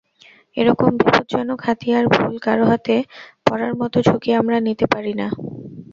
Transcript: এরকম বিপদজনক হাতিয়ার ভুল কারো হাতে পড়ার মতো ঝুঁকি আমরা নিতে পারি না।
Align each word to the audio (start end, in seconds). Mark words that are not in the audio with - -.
এরকম 0.57 0.89
বিপদজনক 0.99 1.59
হাতিয়ার 1.67 2.05
ভুল 2.13 2.35
কারো 2.39 2.65
হাতে 2.71 2.95
পড়ার 3.47 3.73
মতো 3.81 3.97
ঝুঁকি 4.07 4.29
আমরা 4.39 4.57
নিতে 4.67 4.85
পারি 4.93 5.13
না। 5.13 5.27